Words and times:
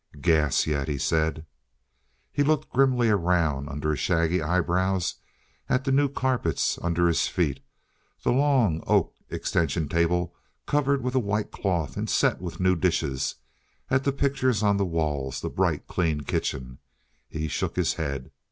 "Gas, 0.19 0.65
yet!" 0.65 0.87
he 0.87 0.97
said. 0.97 1.45
He 2.31 2.41
looked 2.41 2.71
grimly 2.73 3.09
around, 3.09 3.69
under 3.69 3.91
his 3.91 3.99
shaggy 3.99 4.41
eyebrows, 4.41 5.17
at 5.69 5.83
the 5.83 5.91
new 5.91 6.09
carpets 6.09 6.79
under 6.81 7.07
his 7.07 7.27
feet, 7.27 7.59
the 8.23 8.31
long 8.31 8.83
oak 8.87 9.13
extension 9.29 9.87
table 9.87 10.33
covered 10.65 11.03
with 11.03 11.13
a 11.13 11.19
white 11.19 11.51
cloth 11.51 11.97
and 11.97 12.09
set 12.09 12.41
with 12.41 12.59
new 12.59 12.75
dishes, 12.75 13.35
at 13.91 14.03
the 14.03 14.11
pictures 14.11 14.63
on 14.63 14.77
the 14.77 14.85
walls, 14.85 15.39
the 15.41 15.51
bright, 15.51 15.85
clean 15.85 16.21
kitchen. 16.21 16.79
He 17.29 17.47
shook 17.47 17.75
his 17.75 17.93
head. 17.93 18.31